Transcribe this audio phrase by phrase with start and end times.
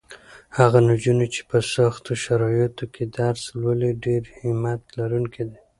[0.57, 5.59] هغه نجونې چې په سختو شرایطو کې درس لولي ډېرې همت لرونکې دي.